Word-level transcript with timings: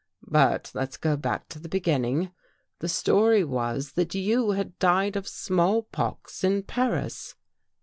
But 0.27 0.71
let's 0.73 0.97
go 0.97 1.15
back 1.15 1.47
to 1.49 1.59
the 1.59 1.69
beginning. 1.69 2.31
The 2.79 2.89
story 2.89 3.43
was 3.43 3.91
that 3.91 4.15
you 4.15 4.49
had 4.49 4.79
died 4.79 5.15
of 5.15 5.27
small 5.27 5.83
pox 5.83 6.43
in 6.43 6.63
Paris. 6.63 7.35